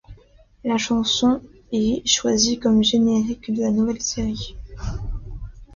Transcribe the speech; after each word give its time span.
La 0.63 0.79
chanson' 0.79 1.43
est 1.71 2.07
choisie 2.07 2.57
comme 2.57 2.83
générique 2.83 3.53
de 3.53 3.61
la 3.61 3.69
nouvelle 3.69 4.01
série'. 4.01 4.55